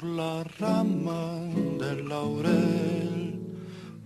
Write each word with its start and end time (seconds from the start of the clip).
Por 0.00 0.08
la 0.08 0.44
rama 0.58 1.42
del 1.78 2.08
laurel 2.08 3.38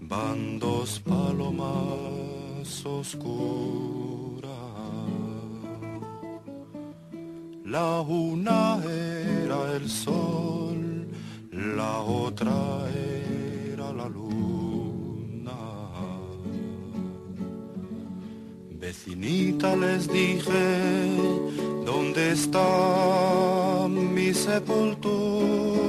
van 0.00 0.58
dos 0.58 0.98
palomas 0.98 2.84
oscuras. 2.84 4.50
La 7.64 8.00
una 8.00 8.82
era 8.84 9.76
el 9.76 9.88
sol, 9.88 11.06
la 11.52 12.00
otra 12.00 12.88
era 12.90 13.92
la 13.92 14.08
luna. 14.08 15.60
Vecinita 18.80 19.76
les 19.76 20.08
dije, 20.08 20.64
¿dónde 21.86 22.32
está 22.32 23.86
mi 23.88 24.34
sepultura? 24.34 25.83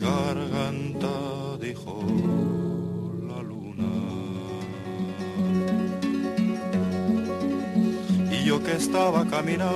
Garganta, 0.00 1.14
dijo 1.60 2.02
la 3.28 3.42
luna. 3.42 3.92
Y 8.32 8.44
yo 8.44 8.62
que 8.62 8.76
estaba 8.76 9.26
caminando 9.26 9.70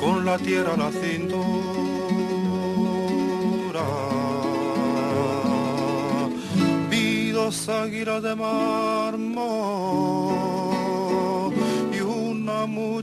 con 0.00 0.24
la 0.24 0.36
tierra 0.38 0.74
a 0.74 0.76
la 0.76 0.90
cintura, 0.90 1.44
vi 6.90 7.30
dos 7.30 7.68
águilas 7.68 8.22
de 8.22 8.34
mármol 8.34 9.22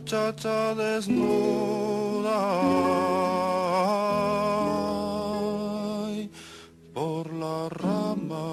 muchacha 0.10 0.74
desnuda. 0.74 2.42
Por 6.96 7.32
la 7.32 7.70
rama 7.70 8.48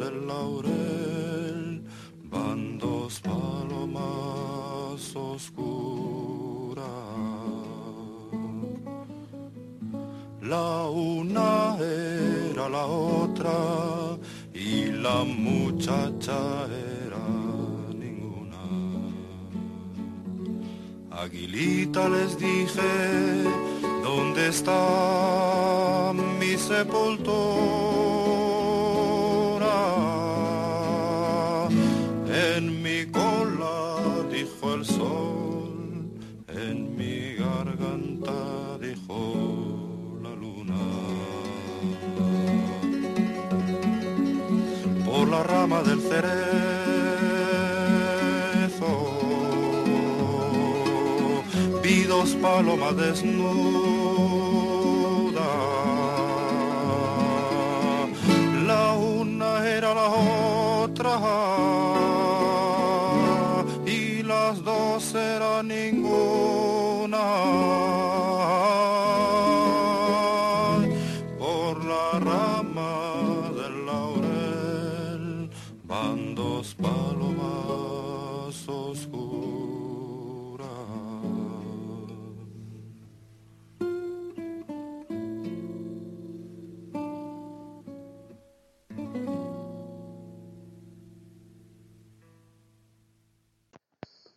del 0.00 0.26
laurel 0.26 1.84
van 2.24 2.78
dos 2.78 3.20
palomas 3.20 5.14
oscuras. 5.14 6.84
La 10.42 10.88
una 10.90 11.76
era 11.78 12.68
la 12.68 12.86
otra 12.86 14.18
y 14.52 14.86
la 14.90 15.22
muchacha 15.22 16.66
era 16.66 16.87
Aguilita 21.28 22.08
les 22.08 22.38
dije, 22.38 23.44
¿dónde 24.02 24.48
está 24.48 26.14
mi 26.40 26.56
sepultura? 26.56 27.18
En 32.56 32.82
mi 32.82 33.04
cola, 33.12 33.98
dijo 34.32 34.72
el 34.72 34.86
sol, 34.86 36.08
en 36.48 36.96
mi 36.96 37.34
garganta, 37.34 38.78
dijo 38.80 39.20
la 40.22 40.30
luna. 40.30 40.80
Por 45.04 45.28
la 45.28 45.42
rama 45.42 45.82
del 45.82 46.00
cerezo 46.00 46.77
dos 52.18 52.34
palomas 52.42 52.96
desnudas. 52.96 53.44
La 58.66 58.92
una 58.94 59.50
era 59.68 59.94
la 59.94 60.08
otra 60.82 61.10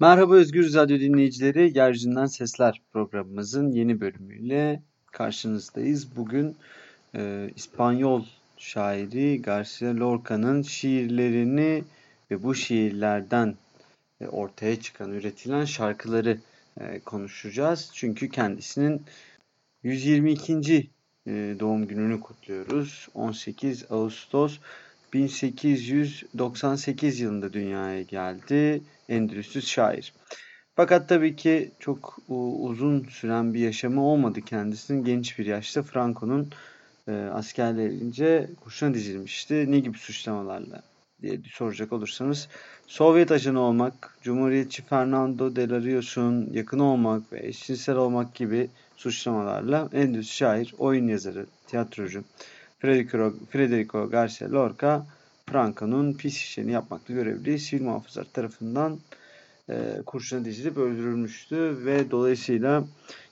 Merhaba 0.01 0.34
Özgür 0.34 0.73
Radyo 0.73 1.00
dinleyicileri, 1.00 1.78
Yeryüzünden 1.78 2.25
Sesler 2.25 2.81
programımızın 2.94 3.72
yeni 3.72 4.01
bölümüyle 4.01 4.84
karşınızdayız. 5.12 6.16
Bugün 6.16 6.56
e, 7.16 7.50
İspanyol 7.56 8.25
şairi 8.57 9.41
Garcia 9.41 9.95
Lorca'nın 9.95 10.61
şiirlerini 10.61 11.84
ve 12.31 12.44
bu 12.44 12.56
şiirlerden 12.56 13.56
e, 14.22 14.28
ortaya 14.28 14.81
çıkan, 14.81 15.11
üretilen 15.11 15.66
şarkıları 15.66 16.38
e, 16.79 17.00
konuşacağız. 17.00 17.91
Çünkü 17.94 18.29
kendisinin 18.29 19.01
122. 19.84 20.90
e, 21.28 21.56
doğum 21.59 21.88
gününü 21.88 22.19
kutluyoruz. 22.19 23.07
18 23.13 23.85
Ağustos 23.90 24.59
1898 25.13 27.19
yılında 27.19 27.53
dünyaya 27.53 28.01
geldi. 28.01 28.81
Endülüs'ü 29.11 29.61
şair. 29.61 30.13
Fakat 30.75 31.09
tabii 31.09 31.35
ki 31.35 31.72
çok 31.79 32.19
uzun 32.59 33.03
süren 33.03 33.53
bir 33.53 33.59
yaşamı 33.59 34.05
olmadı 34.05 34.41
kendisinin. 34.41 35.03
Genç 35.03 35.39
bir 35.39 35.45
yaşta 35.45 35.83
Franco'nun 35.83 36.49
e, 37.07 37.11
askerlerince 37.11 38.49
kurşuna 38.63 38.94
dizilmişti. 38.94 39.72
Ne 39.72 39.79
gibi 39.79 39.97
suçlamalarla 39.97 40.81
diye 41.22 41.39
soracak 41.51 41.94
olursanız 41.94 42.47
Sovyet 42.88 43.31
ajanı 43.31 43.59
olmak, 43.59 44.17
Cumhuriyetçi 44.22 44.83
Fernando 44.83 45.55
de 45.55 45.69
la 45.69 45.81
Rios'un 45.81 46.49
yakın 46.53 46.79
olmak 46.79 47.33
ve 47.33 47.47
eşcinsel 47.47 47.95
olmak 47.95 48.35
gibi 48.35 48.69
suçlamalarla 48.97 49.89
Endülüs 49.93 50.31
şair, 50.31 50.73
oyun 50.78 51.07
yazarı, 51.07 51.45
tiyatrocu 51.67 52.23
Federico, 52.79 53.33
Federico 53.49 54.09
Garcia 54.09 54.51
Lorca 54.51 55.05
Franco'nun 55.51 56.13
pis 56.13 56.38
işlerini 56.38 56.72
yapmakla 56.72 57.13
görevli 57.13 57.59
sivil 57.59 57.84
muhafızlar 57.84 58.28
tarafından 58.34 59.00
e, 59.69 60.01
kurşuna 60.06 60.45
dizilip 60.45 60.78
öldürülmüştü 60.78 61.85
ve 61.85 62.12
dolayısıyla 62.12 62.84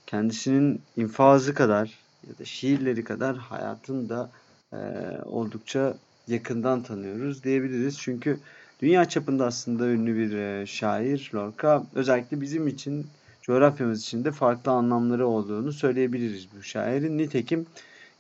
kendisinin 0.08 0.82
infazı 0.98 1.54
kadar 1.54 2.00
ya 2.28 2.38
da 2.40 2.46
şiirleri 2.46 3.04
kadar 3.04 3.38
hayatını 3.38 4.10
da 4.10 4.30
e, 4.74 4.78
oldukça 5.26 5.98
yakından 6.28 6.84
tanıyoruz 6.84 7.44
diyebiliriz. 7.44 7.98
Çünkü 8.00 8.40
dünya 8.82 9.06
çapında 9.06 9.46
aslında 9.46 9.88
ünlü 9.88 10.16
bir 10.18 10.38
e, 10.38 10.66
şair 10.66 11.32
Lorca. 11.36 11.84
Özellikle 11.96 12.42
bizim 12.42 12.68
için, 12.68 13.08
coğrafyamız 13.42 14.02
için 14.02 14.24
de 14.26 14.32
farklı 14.32 14.72
anlamları 14.72 15.28
olduğunu 15.28 15.74
söyleyebiliriz 15.74 16.48
bu 16.58 16.64
şairin. 16.64 17.18
Nitekim 17.18 17.66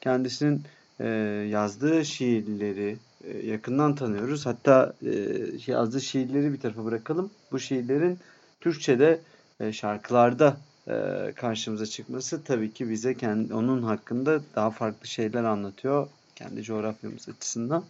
kendisinin 0.01 0.63
e, 1.00 1.07
yazdığı 1.50 2.06
şiirleri 2.06 2.97
e, 3.24 3.48
yakından 3.48 3.95
tanıyoruz. 3.95 4.45
Hatta 4.45 4.94
e, 5.06 5.12
yazdığı 5.68 6.01
şiirleri 6.01 6.54
bir 6.54 6.60
tarafa 6.60 6.86
bırakalım. 6.86 7.31
Bu 7.51 7.60
şiirlerin 7.60 8.19
Türkçe'de 8.62 9.19
e, 9.60 9.74
şarkılarda 9.74 10.57
e, 10.88 10.94
karşımıza 11.36 11.86
çıkması 11.86 12.44
tabii 12.44 12.74
ki 12.74 12.89
bize 12.89 13.13
kendi, 13.13 13.54
onun 13.54 13.83
hakkında 13.83 14.42
daha 14.56 14.71
farklı 14.71 15.07
şeyler 15.07 15.44
anlatıyor. 15.44 16.07
Kendi 16.36 16.63
coğrafyamız 16.63 17.30
açısından. 17.30 17.83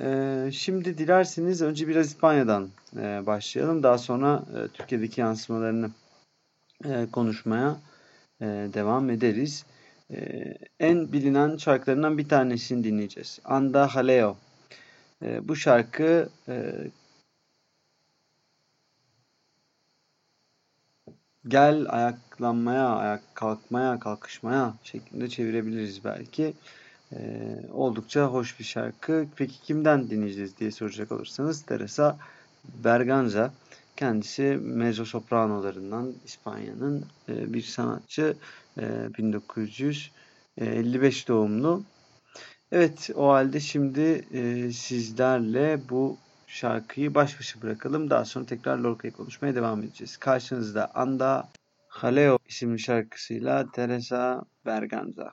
E, 0.00 0.48
şimdi 0.52 0.98
dilerseniz 0.98 1.62
önce 1.62 1.88
biraz 1.88 2.06
İspanya'dan 2.06 2.68
e, 2.96 3.26
başlayalım. 3.26 3.82
Daha 3.82 3.98
sonra 3.98 4.44
e, 4.56 4.68
Türkiye'deki 4.68 5.20
yansımalarını 5.20 5.90
e, 6.84 7.06
konuşmaya 7.12 7.76
e, 8.40 8.46
devam 8.46 9.10
ederiz. 9.10 9.64
E, 10.10 10.18
en 10.80 11.12
bilinen 11.12 11.56
şarkılarından 11.56 12.18
bir 12.18 12.28
tanesini 12.28 12.84
dinleyeceğiz. 12.84 13.38
Anda 13.44 13.88
Jaleo. 13.88 14.36
E, 15.22 15.48
bu 15.48 15.56
şarkı 15.56 16.28
e, 16.48 16.72
gel 21.48 21.86
ayaklanmaya, 21.88 22.88
ayak 22.88 23.22
kalkmaya, 23.34 23.98
kalkışmaya 24.00 24.74
şeklinde 24.82 25.28
çevirebiliriz 25.28 26.04
belki. 26.04 26.54
Ee, 27.12 27.58
oldukça 27.72 28.26
hoş 28.26 28.58
bir 28.58 28.64
şarkı. 28.64 29.26
Peki 29.36 29.62
kimden 29.62 30.10
dinleyeceğiz 30.10 30.58
diye 30.58 30.70
soracak 30.70 31.12
olursanız 31.12 31.62
Teresa 31.62 32.18
Berganza. 32.84 33.52
Kendisi 34.02 34.58
mezzo 34.62 35.04
sopranolarından 35.04 36.14
İspanya'nın 36.24 37.04
e, 37.28 37.52
bir 37.52 37.62
sanatçı. 37.62 38.36
E, 38.78 39.14
1955 39.18 41.28
doğumlu. 41.28 41.82
Evet 42.72 43.10
o 43.14 43.28
halde 43.28 43.60
şimdi 43.60 44.24
e, 44.32 44.72
sizlerle 44.72 45.80
bu 45.90 46.16
şarkıyı 46.46 47.14
baş 47.14 47.38
başa 47.38 47.62
bırakalım. 47.62 48.10
Daha 48.10 48.24
sonra 48.24 48.46
tekrar 48.46 48.78
Lorca'yı 48.78 49.12
konuşmaya 49.12 49.54
devam 49.54 49.82
edeceğiz. 49.82 50.16
Karşınızda 50.16 50.90
Anda 50.94 51.48
Jaleo 52.00 52.38
isimli 52.48 52.78
şarkısıyla 52.78 53.70
Teresa 53.72 54.42
Berganza. 54.66 55.32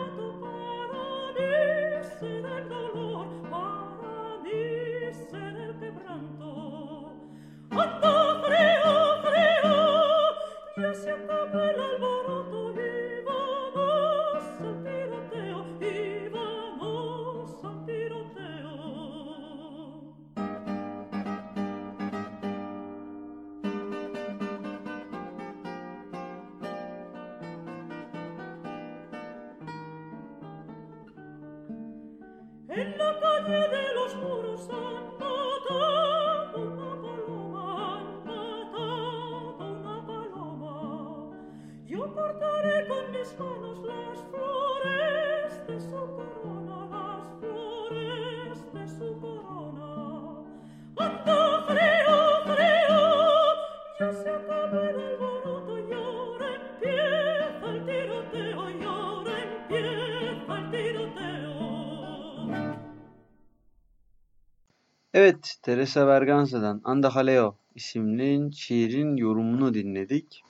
Evet, 65.13 65.55
Teresa 65.61 66.07
Berganza'dan 66.07 66.81
Anda 66.83 67.09
Jaleo 67.09 67.55
isimli 67.75 68.55
şiirin 68.55 69.17
yorumunu 69.17 69.73
dinledik. 69.73 70.43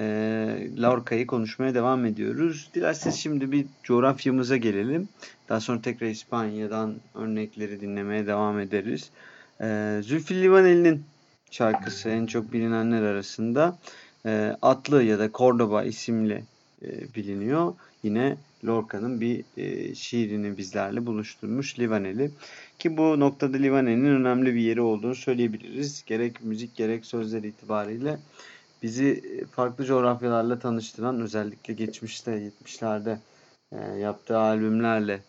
Ee, 0.00 0.68
Lorca'yı 0.82 1.26
konuşmaya 1.26 1.74
devam 1.74 2.06
ediyoruz. 2.06 2.70
Dilerseniz 2.74 3.16
şimdi 3.16 3.52
bir 3.52 3.66
coğrafyamıza 3.82 4.56
gelelim. 4.56 5.08
Daha 5.48 5.60
sonra 5.60 5.82
tekrar 5.82 6.06
İspanya'dan 6.06 6.94
örnekleri 7.14 7.80
dinlemeye 7.80 8.26
devam 8.26 8.60
ederiz. 8.60 9.10
Ee, 9.60 10.00
Zülfü 10.02 10.42
Livaneli'nin 10.42 11.02
şarkısı 11.50 12.08
en 12.08 12.26
çok 12.26 12.52
bilinenler 12.52 13.02
arasında 13.02 13.78
e, 14.26 14.56
Atlı 14.62 15.02
ya 15.02 15.18
da 15.18 15.30
Cordoba 15.34 15.84
isimli 15.84 16.44
e, 16.82 17.14
biliniyor. 17.14 17.74
Yine 18.02 18.36
Lorca'nın 18.66 19.20
bir 19.20 19.44
e, 19.56 19.94
şiirini 19.94 20.58
bizlerle 20.58 21.06
buluşturmuş 21.06 21.78
Livaneli. 21.78 22.30
Ki 22.78 22.96
bu 22.96 23.20
noktada 23.20 23.56
Livaneli'nin 23.56 24.20
önemli 24.20 24.54
bir 24.54 24.60
yeri 24.60 24.80
olduğunu 24.80 25.14
söyleyebiliriz. 25.14 26.04
Gerek 26.06 26.44
müzik 26.44 26.76
gerek 26.76 27.06
sözler 27.06 27.42
itibariyle 27.42 28.18
bizi 28.82 29.44
farklı 29.50 29.84
coğrafyalarla 29.84 30.58
tanıştıran 30.58 31.20
özellikle 31.20 31.74
geçmişte 31.74 32.52
70'lerde 32.64 33.18
e, 33.72 33.76
yaptığı 33.98 34.38
albümlerle 34.38 35.20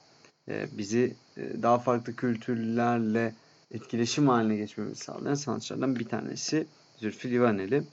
e, 0.49 0.65
bizi 0.77 1.15
e, 1.37 1.63
daha 1.63 1.79
farklı 1.79 2.15
kültürlerle 2.15 3.33
etkileşim 3.71 4.27
haline 4.27 4.55
geçmemizi 4.55 5.03
sağlayan 5.03 5.33
sanatçılardan 5.33 5.95
bir 5.95 6.05
tanesi 6.05 6.67
Zülfü 6.97 7.31
Livaneli. 7.31 7.83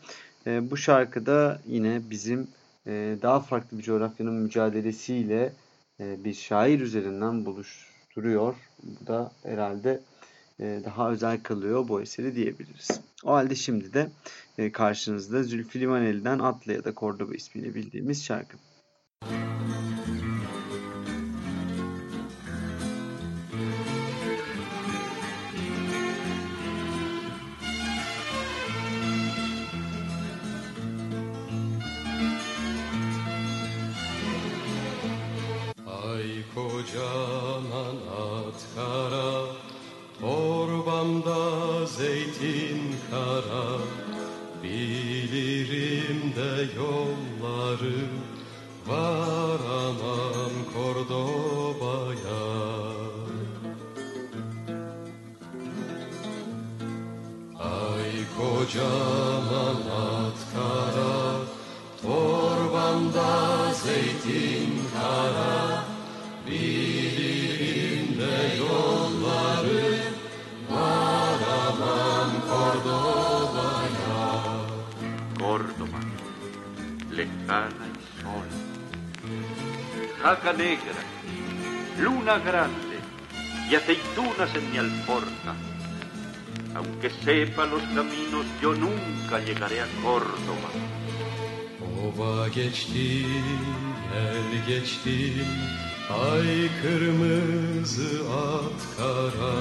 E, 0.47 0.71
bu 0.71 0.77
şarkıda 0.77 1.61
yine 1.67 2.01
bizim 2.11 2.49
e, 2.87 3.17
daha 3.23 3.41
farklı 3.41 3.79
bir 3.79 3.83
coğrafyanın 3.83 4.35
mücadelesiyle 4.35 5.53
e, 6.01 6.25
bir 6.25 6.35
şair 6.35 6.81
üzerinden 6.81 7.47
buluşturuyor. 7.47 8.55
Bu 8.83 9.07
da 9.07 9.33
herhalde 9.43 9.91
e, 9.91 10.18
daha 10.61 11.11
özel 11.11 11.43
kılıyor 11.43 11.89
bu 11.89 12.03
eseri 12.03 12.35
diyebiliriz. 12.35 13.01
O 13.25 13.33
halde 13.33 13.55
şimdi 13.55 13.93
de 13.95 14.11
e, 14.59 14.73
karşınızda 14.73 15.43
Zülfü 15.43 15.81
Livaneli'den 15.81 16.39
Atlı 16.39 16.73
ya 16.73 16.85
da 16.85 16.95
Cordoba 16.95 17.35
ismiyle 17.35 17.75
bildiğimiz 17.75 18.25
şarkı. 18.25 18.57
Ay 35.87 36.45
kocaman 36.55 37.18
Jaca 80.29 80.53
negra, 80.53 81.01
luna 81.99 82.39
grande 82.39 82.99
y 83.71 83.75
aceitunas 83.75 84.55
en 84.55 84.71
mi 84.71 84.77
alforja. 84.77 85.55
Aunque 86.75 87.09
sepa 87.09 87.65
los 87.65 87.81
caminos, 87.97 88.45
yo 88.61 88.75
nunca 88.75 89.39
llegaré 89.39 89.81
a 89.81 89.87
Córdoba. 90.03 90.71
Ova 92.03 92.47
geçti, 92.49 93.25
el 94.27 94.67
geçti, 94.67 95.47
ay 96.11 96.69
kırmızı 96.83 98.21
at 98.51 98.81
kara, 98.99 99.57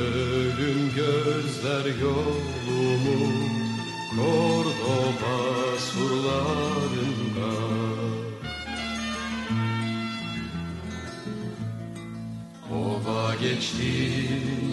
ölüm 0.00 0.92
gözler 0.94 1.86
yolumu, 2.00 3.18
Kordoba 4.16 5.36
surlarında. 5.78 7.83
Ova 13.06 13.34
geçti, 13.34 14.28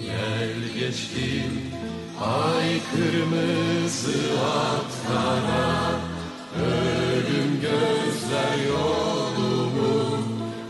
el 0.07 0.79
geçti, 0.79 1.43
ay 2.21 2.79
kırmızı 2.91 4.19
at 4.45 4.93
ölüm 6.55 7.61
gözler 7.61 8.57
yolumu, 8.67 10.17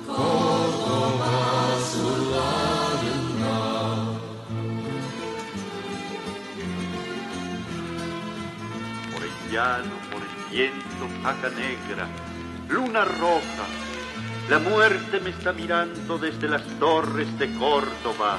Kordoba 0.08 1.42
surlarında. 1.92 3.58
Por 9.12 9.24
el 9.24 9.36
llano, 9.54 9.96
por 10.12 10.22
el 10.28 10.34
viento, 10.52 11.06
paca 11.24 11.50
negra, 11.50 12.06
luna 12.70 13.04
roja, 13.06 13.66
la 14.52 14.60
muerte 14.60 15.22
me 15.22 15.30
está 15.30 15.54
mirando 15.54 16.18
desde 16.18 16.50
las 16.50 16.64
torres 16.78 17.30
de 17.40 17.48
Córdoba. 17.58 18.38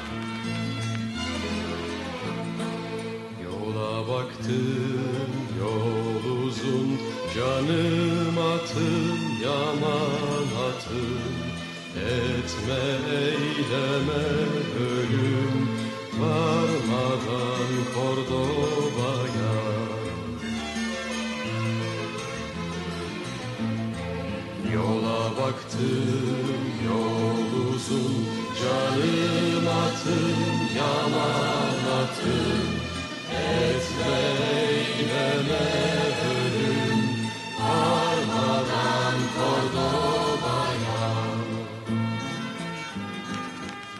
Yola 3.42 3.92
baktım 4.12 5.33
yol 5.59 6.25
uzun 6.45 6.99
Canım 7.35 8.37
atım 8.54 9.21
yaman 9.47 10.49
atım 10.69 11.37
Etme 11.97 12.85
eyleme 13.31 14.25
ölüm 14.92 15.57
Varmadan 16.21 17.73
Kordoba'ya 17.95 19.22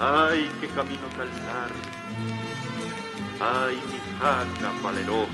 Ay, 0.05 0.51
qué 0.61 0.67
camino 0.69 1.03
largo. 1.47 1.77
Ay, 3.41 3.77
mi 3.87 4.19
jaca 4.19 4.73
valerosa. 4.83 5.31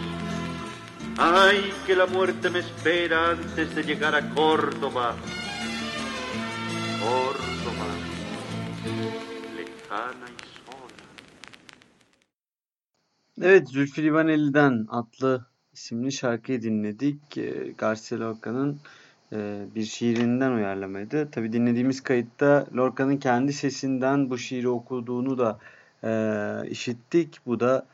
Ay, 1.16 1.72
que 1.86 1.96
la 1.96 2.06
muerte 2.06 2.50
me 2.50 2.58
espera 2.58 3.30
antes 3.30 3.74
de 3.74 3.82
llegar 3.82 4.14
a 4.14 4.28
Córdoba. 4.30 5.16
Córdoba, 7.00 7.88
lejana 9.56 10.26
y 10.26 10.44
sola. 10.64 11.04
Evet, 13.42 13.68
Zülfü 13.68 14.02
Livaneli'den 14.02 14.86
adlı 14.90 15.46
isimli 15.72 16.12
şarkıyı 16.12 16.62
dinledik. 16.62 17.38
Ee, 17.38 17.74
Garcia 17.78 18.20
Lorca'nın 18.20 18.80
e, 19.32 19.66
bir 19.74 19.84
şiirinden 19.84 20.52
uyarlamaydı. 20.52 21.30
Tabii 21.30 21.52
dinlediğimiz 21.52 22.02
kayıtta 22.02 22.66
Lorca'nın 22.76 23.16
kendi 23.16 23.52
sesinden 23.52 24.30
bu 24.30 24.38
şiiri 24.38 24.68
okuduğunu 24.68 25.38
da 25.38 25.58
e, 26.04 26.70
işittik. 26.70 27.40
Bu 27.46 27.60
da 27.60 27.86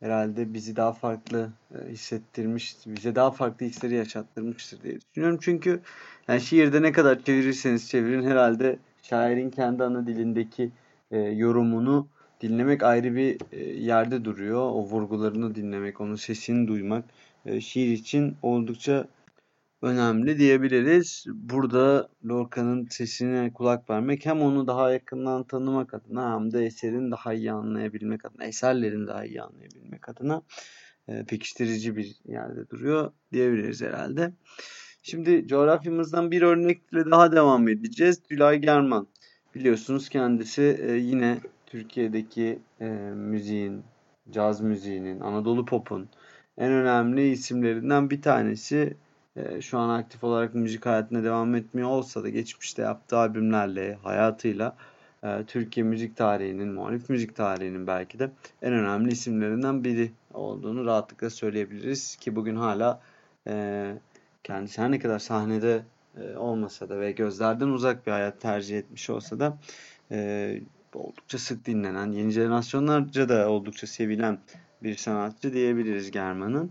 herhalde 0.00 0.54
bizi 0.54 0.76
daha 0.76 0.92
farklı 0.92 1.50
e, 1.74 1.92
hissettirmiş, 1.92 2.76
bize 2.86 3.14
daha 3.14 3.30
farklı 3.30 3.66
hisleri 3.66 3.94
yaşattırmıştır 3.94 4.82
diye 4.82 5.00
düşünüyorum. 5.00 5.38
Çünkü 5.42 5.80
yani 6.28 6.40
şiirde 6.40 6.82
ne 6.82 6.92
kadar 6.92 7.22
çevirirseniz 7.22 7.88
çevirin 7.88 8.22
herhalde 8.22 8.78
şairin 9.02 9.50
kendi 9.50 9.84
ana 9.84 10.06
dilindeki 10.06 10.70
e, 11.10 11.18
yorumunu 11.18 12.08
dinlemek 12.40 12.82
ayrı 12.82 13.14
bir 13.14 13.38
e, 13.52 13.64
yerde 13.64 14.24
duruyor. 14.24 14.60
O 14.60 14.82
vurgularını 14.84 15.54
dinlemek, 15.54 16.00
onun 16.00 16.16
sesini 16.16 16.68
duymak 16.68 17.04
e, 17.46 17.60
şiir 17.60 17.92
için 17.92 18.36
oldukça 18.42 19.06
önemli 19.82 20.38
diyebiliriz. 20.38 21.24
Burada 21.28 22.08
Lorca'nın 22.28 22.86
sesine 22.90 23.52
kulak 23.52 23.90
vermek 23.90 24.26
hem 24.26 24.42
onu 24.42 24.66
daha 24.66 24.92
yakından 24.92 25.44
tanımak 25.44 25.94
adına 25.94 26.34
hem 26.34 26.52
de 26.52 26.64
eserin 26.64 27.10
daha 27.10 27.34
iyi 27.34 27.52
anlayabilmek 27.52 28.24
adına, 28.24 28.44
eserlerin 28.44 29.06
daha 29.06 29.24
iyi 29.24 29.42
anlayabilmek 29.42 30.08
adına 30.08 30.42
e, 31.08 31.24
pekiştirici 31.24 31.96
bir 31.96 32.16
yerde 32.24 32.70
duruyor 32.70 33.12
diyebiliriz 33.32 33.82
herhalde. 33.82 34.32
Şimdi 35.02 35.46
coğrafyamızdan 35.46 36.30
bir 36.30 36.42
örnekle 36.42 37.10
daha 37.10 37.32
devam 37.32 37.68
edeceğiz. 37.68 38.22
Tülay 38.22 38.58
German. 38.58 39.08
Biliyorsunuz 39.54 40.08
kendisi 40.08 40.78
e, 40.80 40.92
yine 40.92 41.38
Türkiye'deki 41.66 42.58
e, 42.80 42.86
müziğin, 43.14 43.82
caz 44.30 44.60
müziğinin, 44.60 45.20
Anadolu 45.20 45.64
pop'un 45.64 46.08
en 46.58 46.72
önemli 46.72 47.30
isimlerinden 47.30 48.10
bir 48.10 48.22
tanesi. 48.22 48.96
E, 49.48 49.60
şu 49.60 49.78
an 49.78 49.88
aktif 49.88 50.24
olarak 50.24 50.54
müzik 50.54 50.86
hayatına 50.86 51.24
devam 51.24 51.54
etmiyor 51.54 51.88
olsa 51.88 52.22
da 52.22 52.28
geçmişte 52.28 52.82
yaptığı 52.82 53.18
albümlerle, 53.18 53.98
hayatıyla 54.02 54.76
e, 55.24 55.44
Türkiye 55.46 55.86
müzik 55.86 56.16
tarihinin, 56.16 56.68
muhalif 56.68 57.10
müzik 57.10 57.36
tarihinin 57.36 57.86
belki 57.86 58.18
de 58.18 58.30
en 58.62 58.72
önemli 58.72 59.12
isimlerinden 59.12 59.84
biri 59.84 60.12
olduğunu 60.34 60.86
rahatlıkla 60.86 61.30
söyleyebiliriz. 61.30 62.16
Ki 62.16 62.36
bugün 62.36 62.56
hala 62.56 63.00
e, 63.46 63.94
kendisi 64.44 64.82
her 64.82 64.90
ne 64.90 64.98
kadar 64.98 65.18
sahnede 65.18 65.82
e, 66.16 66.36
olmasa 66.36 66.88
da 66.88 67.00
ve 67.00 67.12
gözlerden 67.12 67.68
uzak 67.68 68.06
bir 68.06 68.12
hayat 68.12 68.40
tercih 68.40 68.78
etmiş 68.78 69.10
olsa 69.10 69.40
da 69.40 69.58
e, 70.10 70.60
oldukça 70.94 71.38
sık 71.38 71.66
dinlenen, 71.66 72.12
yeni 72.12 72.30
jenerasyonlarca 72.30 73.28
da 73.28 73.50
oldukça 73.50 73.86
sevilen 73.86 74.38
bir 74.82 74.96
sanatçı 74.96 75.52
diyebiliriz 75.52 76.10
German'ın. 76.10 76.70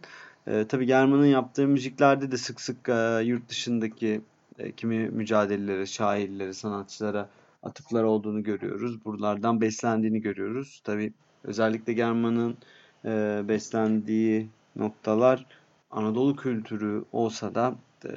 E, 0.49 0.67
tabii 0.67 0.85
German'ın 0.85 1.25
yaptığı 1.25 1.67
müziklerde 1.67 2.31
de 2.31 2.37
sık 2.37 2.61
sık 2.61 2.89
e, 2.89 3.21
yurt 3.23 3.49
dışındaki 3.49 4.21
e, 4.59 4.71
kimi 4.71 5.09
mücadelelere, 5.09 5.85
şairlere, 5.85 6.53
sanatçılara 6.53 7.29
atıflar 7.63 8.03
olduğunu 8.03 8.43
görüyoruz. 8.43 9.05
Buralardan 9.05 9.61
beslendiğini 9.61 10.21
görüyoruz. 10.21 10.81
Tabii 10.83 11.13
özellikle 11.43 11.93
German'ın 11.93 12.57
e, 13.05 13.41
beslendiği 13.47 14.47
noktalar 14.75 15.45
Anadolu 15.91 16.35
kültürü 16.35 17.03
olsa 17.11 17.55
da 17.55 17.75
e, 18.05 18.09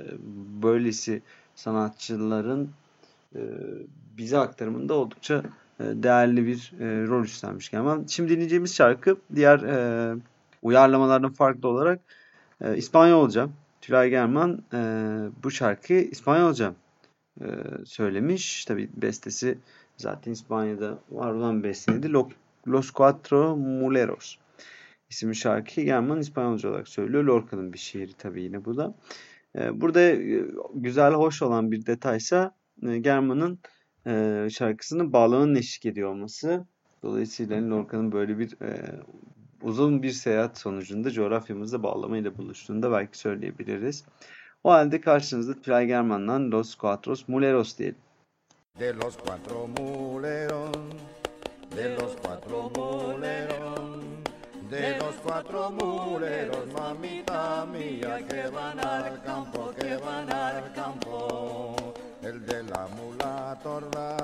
böylesi 0.62 1.22
sanatçıların 1.54 2.70
e, 3.34 3.40
bize 4.18 4.38
aktarımında 4.38 4.94
oldukça 4.94 5.42
e, 5.80 5.84
değerli 5.84 6.46
bir 6.46 6.72
e, 6.80 7.06
rol 7.06 7.24
üstlenmiş 7.24 7.70
German. 7.70 8.04
Şimdi 8.08 8.28
dinleyeceğimiz 8.28 8.74
şarkı 8.74 9.16
diğer 9.34 9.58
e, 9.58 10.14
uyarlamalardan 10.62 11.32
farklı 11.32 11.68
olarak 11.68 12.00
e, 12.62 12.76
İspanyolca. 12.76 13.48
Tülay 13.80 14.10
German 14.10 14.62
e, 14.72 14.78
bu 15.44 15.50
şarkıyı 15.50 16.02
İspanyolca 16.02 16.74
e, 17.40 17.46
söylemiş. 17.84 18.64
Tabi 18.64 18.90
bestesi 18.96 19.58
zaten 19.96 20.32
İspanya'da 20.32 20.98
var 21.10 21.32
olan 21.32 21.62
besteydi. 21.62 22.06
Lo- 22.06 22.32
Los 22.68 22.92
Cuatro 22.92 23.56
Muleros 23.56 24.36
isimli 25.10 25.34
şarkıyı 25.34 25.86
German 25.86 26.20
İspanyolca 26.20 26.68
olarak 26.70 26.88
söylüyor. 26.88 27.24
Lorca'nın 27.24 27.72
bir 27.72 27.78
şiiri 27.78 28.12
tabii 28.12 28.42
yine 28.42 28.64
bu 28.64 28.76
da. 28.76 28.94
E, 29.58 29.80
burada 29.80 30.00
e, 30.00 30.44
güzel, 30.74 31.12
hoş 31.12 31.42
olan 31.42 31.72
bir 31.72 31.86
detaysa 31.86 32.54
e, 32.82 32.98
German'ın 32.98 33.58
e, 34.06 34.48
şarkısının 34.50 35.12
bağlamanın 35.12 35.54
eşlik 35.54 35.86
ediyor 35.86 36.10
olması. 36.10 36.66
Dolayısıyla 37.02 37.70
Lorca'nın 37.70 38.12
böyle 38.12 38.38
bir 38.38 38.60
e, 38.62 39.00
uzun 39.62 40.02
bir 40.02 40.10
seyahat 40.10 40.58
sonucunda 40.58 41.10
coğrafyamızda 41.10 41.82
bağlamayla 41.82 42.38
buluştuğunda 42.38 42.92
belki 42.92 43.18
söyleyebiliriz. 43.18 44.04
O 44.64 44.70
halde 44.70 45.00
karşınızda 45.00 45.60
Tülay 45.60 45.86
German'dan 45.86 46.50
Los 46.50 46.76
Cuatros 46.76 47.28
Muleros 47.28 47.78
diyelim. 47.78 47.98
De 48.78 48.94
los 48.94 49.18
cuatro 49.18 49.68
muleros, 49.68 50.72
de 51.76 51.94
los 51.94 52.16
cuatro 52.22 52.70
muleros, 52.74 54.00
de 54.70 54.96
los 54.98 55.16
cuatro 55.22 55.70
muleros, 55.70 56.72
mamita 56.72 57.66
mía, 57.66 58.26
que 58.26 58.48
van 58.48 58.78
al 58.78 59.22
campo, 59.26 59.74
que 59.78 59.96
van 59.98 60.30
al 60.30 60.72
campo. 60.74 61.76
El 62.22 62.46
de 62.46 62.62
la 62.62 62.88
mula 62.96 63.58
torda, 63.62 64.16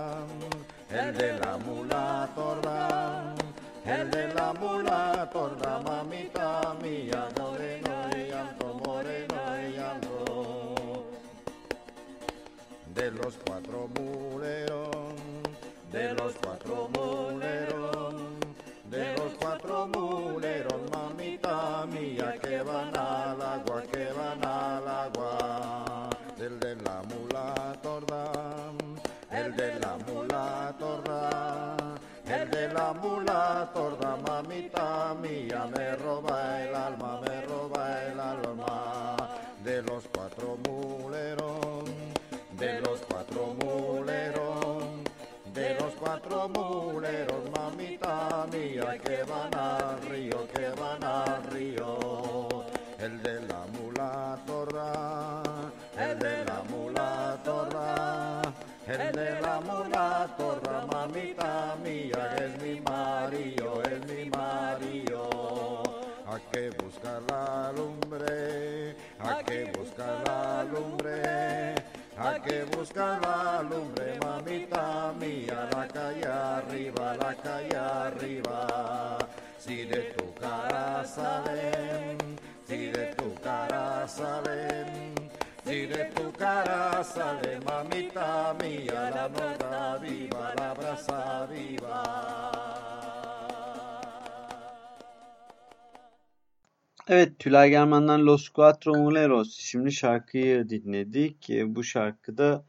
el 0.91 1.15
de 1.19 1.39
la 1.41 1.59
mula 1.59 2.31
torda, 2.35 3.35
el 3.89 4.11
de 4.11 4.29
la 4.35 4.53
mula 4.53 5.29
torda, 5.33 5.81
mamita 5.81 6.75
mía, 6.83 7.29
moreno 7.39 8.11
y 8.15 8.31
alto, 8.31 8.81
moreno 8.85 9.41
y 9.67 9.77
alto. 9.79 11.07
De 12.95 13.11
los 13.11 13.35
cuatro 13.47 13.89
muleros, 13.99 15.15
de 15.91 16.13
los 16.13 16.35
cuatro 16.43 16.89
muleros, 16.93 17.78
la 32.89 32.95
mula 32.95 33.71
torda, 33.75 34.17
mamita 34.17 35.15
mía, 35.21 35.67
me 35.77 35.95
roba 35.97 36.63
el 36.63 36.75
alma, 36.75 37.21
me 37.21 37.41
roba 37.43 38.03
el 38.05 38.19
alma. 38.19 39.17
De 39.63 39.83
los 39.83 40.05
cuatro 40.09 40.57
muleros, 40.67 41.85
de 42.53 42.81
los 42.81 43.01
cuatro 43.01 43.55
muleros, 43.61 44.85
de 45.53 45.75
los 45.75 45.93
cuatro 46.01 46.49
muleros, 46.49 47.51
mamita 47.51 48.47
mía, 48.53 48.99
que 49.05 49.23
van 49.25 49.53
al 49.55 50.01
río, 50.09 50.49
que 50.55 50.69
van 50.81 51.05
al 51.05 51.45
río. 51.53 52.65
El 52.99 53.23
de 53.23 53.41
la 53.49 53.67
mula 53.77 54.39
de 59.19 59.41
la 59.41 60.87
mamita 60.87 61.77
mía, 61.83 62.37
es 62.37 62.63
mi 62.63 62.81
marido, 62.81 63.83
es 63.83 64.01
mi 64.07 64.31
marido. 64.31 65.83
Hay 66.27 66.43
que 66.53 66.71
buscar 66.83 67.23
la 67.29 67.73
lumbre, 67.73 68.97
hay 69.19 69.45
que 69.45 69.73
buscar 69.77 70.23
la 70.27 70.65
lumbre, 70.65 71.75
hay 72.17 72.41
que 72.43 72.65
buscar 72.77 73.21
la 73.23 73.63
lumbre, 73.63 74.19
mamita 74.21 75.13
mía, 75.19 75.69
la 75.73 75.89
calle 75.89 76.27
arriba, 76.27 77.17
la 77.17 77.35
calle 77.35 77.77
arriba. 77.77 79.19
Si 79.59 79.85
de 79.85 80.15
tu 80.17 80.33
cara 80.35 81.05
salen, 81.05 82.19
si 82.67 82.87
de 82.91 83.15
tu 83.17 83.35
cara 83.43 84.07
salen, 84.07 85.28
si 85.69 85.87
de 85.87 86.11
tu 86.15 86.33
cara 86.39 87.05
sale, 87.05 87.53
mamita 87.67 88.55
mía, 88.61 89.01
la 89.17 89.27
nota 89.29 89.99
viva, 90.03 90.47
la 90.59 90.71
brasa 90.79 91.47
viva. 91.51 92.03
Evet, 97.09 97.39
Tülay 97.39 97.71
German'dan 97.71 98.27
Los 98.27 98.49
Cuatro 98.49 98.95
Muleros 98.95 99.59
isimli 99.59 99.93
şarkıyı 99.93 100.69
dinledik. 100.69 101.51
E, 101.51 101.75
Bu 101.75 101.85
şarkıda 101.85 102.65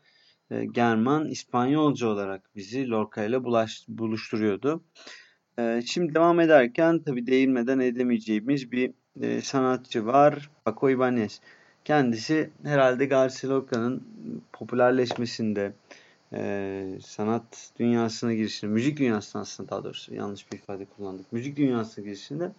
e, 0.51 0.65
German 0.65 1.25
İspanyolca 1.25 2.07
olarak 2.07 2.55
bizi 2.55 2.89
Lorca 2.89 3.23
ile 3.23 3.43
buluşturuyordu. 3.87 4.83
E, 5.59 5.81
Şimdi 5.85 6.15
devam 6.15 6.39
ederken 6.39 6.99
tabii 6.99 7.27
değinmeden 7.27 7.79
edemeyeceğimiz 7.79 8.71
bir 8.71 8.93
sanatçı 9.41 10.05
var. 10.05 10.49
Paco 10.65 10.89
Ibáñez. 10.89 11.39
Kendisi 11.85 12.49
herhalde 12.63 13.05
Garcia 13.05 13.49
Lorca'nın 13.49 14.03
popülerleşmesinde, 14.53 15.73
e, 16.33 16.85
sanat 17.01 17.71
dünyasına 17.79 18.33
girişinde, 18.33 18.71
müzik 18.71 18.97
dünyasına 18.97 19.41
aslında 19.41 19.69
daha 19.69 19.83
doğrusu 19.83 20.15
yanlış 20.15 20.51
bir 20.51 20.57
ifade 20.57 20.85
kullandık. 20.85 21.33
Müzik 21.33 21.57
dünyasına 21.57 22.05
girişinde 22.05 22.51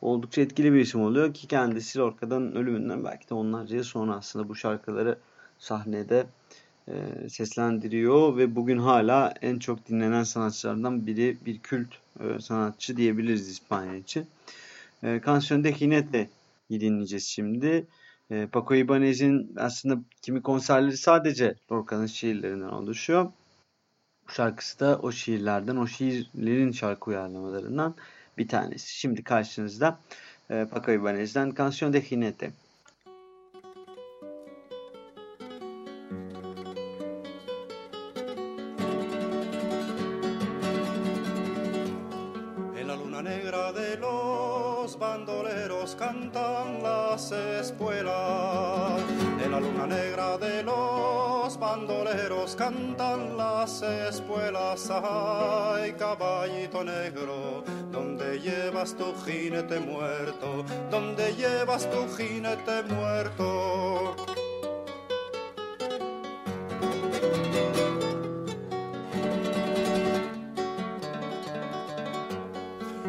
oldukça 0.00 0.40
etkili 0.40 0.72
bir 0.72 0.80
isim 0.80 1.02
oluyor 1.02 1.34
ki 1.34 1.46
kendisi 1.46 1.98
Lorca'dan 1.98 2.56
ölümünden 2.56 3.04
belki 3.04 3.30
de 3.30 3.34
onlarca 3.34 3.76
yıl 3.76 3.84
sonra 3.84 4.14
aslında 4.14 4.48
bu 4.48 4.54
şarkıları 4.54 5.18
sahnede 5.58 6.26
e, 6.88 7.28
seslendiriyor 7.28 8.36
ve 8.36 8.56
bugün 8.56 8.78
hala 8.78 9.34
en 9.42 9.58
çok 9.58 9.88
dinlenen 9.88 10.22
sanatçılardan 10.22 11.06
biri 11.06 11.36
bir 11.46 11.58
kült 11.58 11.88
e, 12.20 12.40
sanatçı 12.40 12.96
diyebiliriz 12.96 13.48
İspanya 13.48 13.96
için. 13.96 14.26
E, 15.02 15.20
Canción 15.24 15.64
de 15.64 15.72
Jinete'yi 15.72 16.80
dinleyeceğiz 16.80 17.24
şimdi. 17.24 17.86
E, 18.30 18.46
Paco 18.46 18.74
Ibáñez'in 18.74 19.54
aslında 19.56 20.00
kimi 20.22 20.42
konserleri 20.42 20.96
sadece 20.96 21.54
Lorca'nın 21.72 22.06
şiirlerinden 22.06 22.68
oluşuyor. 22.68 23.32
Bu 24.28 24.32
şarkısı 24.32 24.80
da 24.80 24.98
o 24.98 25.12
şiirlerden, 25.12 25.76
o 25.76 25.86
şiirlerin 25.86 26.72
şarkı 26.72 27.10
uyarlamalarından 27.10 27.94
bir 28.38 28.48
tanesi. 28.48 28.98
Şimdi 28.98 29.24
karşınızda 29.24 29.98
e, 30.50 30.66
Paco 30.70 30.92
Ibáñez'den 30.92 31.54
Canción 31.54 31.92
de 31.92 32.02
Jinete. 32.02 32.50
Cantan 52.70 53.36
las 53.36 53.82
espuelas. 53.82 54.90
Ay, 54.90 55.92
caballito 55.92 56.84
negro, 56.84 57.64
¿dónde 57.90 58.40
llevas 58.40 58.94
tu 58.94 59.14
jinete 59.24 59.80
muerto? 59.80 60.64
¿Dónde 60.90 61.34
llevas 61.34 61.88
tu 61.90 62.06
jinete 62.16 62.82
muerto? 62.84 64.16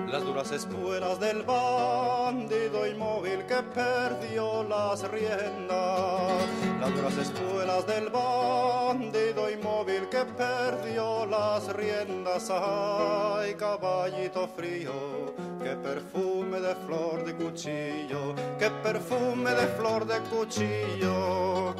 Las 0.07 0.25
duras 0.25 0.51
espuelas 0.51 1.19
del 1.19 1.43
bandido 1.43 2.87
inmóvil 2.87 3.45
que 3.45 3.61
perdió 3.73 4.63
las 4.63 5.09
riendas. 5.09 6.43
Las 6.79 6.95
duras 6.95 7.17
espuelas 7.17 7.87
del 7.87 8.09
bandido 8.09 8.40
que 10.21 10.33
perdió 10.33 11.25
las 11.25 11.73
riendas. 11.73 12.51
Ay, 12.51 13.55
caballito 13.55 14.47
frío, 14.47 14.91
qué 15.63 15.75
perfume 15.75 16.59
de 16.59 16.75
flor 16.75 17.25
de 17.25 17.35
cuchillo, 17.35 18.35
qué 18.59 18.69
perfume 18.83 19.51
de 19.51 19.67
flor 19.67 20.05
de 20.05 20.19
cuchillo. 20.29 21.75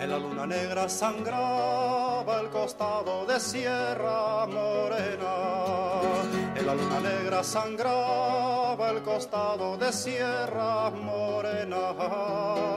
En 0.00 0.10
la 0.10 0.18
luna 0.18 0.46
negra 0.46 0.88
sangraba 0.88 2.40
el 2.40 2.48
costado 2.48 3.26
de 3.26 3.40
Sierra 3.40 4.46
Morena. 4.46 6.43
La 6.64 6.74
luna 6.74 6.98
negra 6.98 7.44
sangraba 7.44 8.90
el 8.90 9.02
costado 9.02 9.76
de 9.76 9.92
Sierra 9.92 10.88
Morena. 10.88 11.92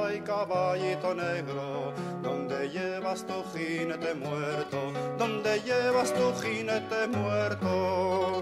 Ay, 0.04 0.20
caballito 0.20 1.14
negro, 1.16 1.94
¿dónde 2.22 2.70
llevas 2.70 3.26
tu 3.26 3.42
jinete 3.54 4.14
muerto? 4.14 4.92
¿Dónde 5.18 5.62
llevas 5.62 6.14
tu 6.14 6.34
jinete 6.42 7.08
muerto? 7.08 8.42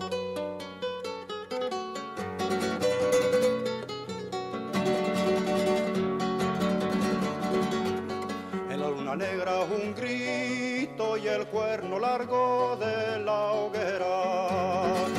En 8.72 8.80
la 8.80 8.90
luna 8.90 9.16
negra 9.16 9.60
un 9.60 9.94
grito 9.94 11.18
y 11.18 11.28
el 11.28 11.46
cuerno 11.48 12.00
largo 12.00 12.78
de 12.78 13.20
la 13.20 13.52
hoguera. 13.52 15.15